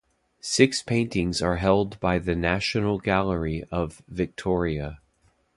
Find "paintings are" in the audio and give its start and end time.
0.81-1.57